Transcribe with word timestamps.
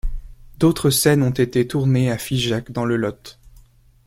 D'autres 0.57 0.89
scènes 0.89 1.21
ont 1.21 1.29
été 1.29 1.67
tournées 1.67 2.09
à 2.09 2.17
Figeac 2.17 2.71
dans 2.71 2.85
le 2.85 2.95
Lot. 2.95 3.37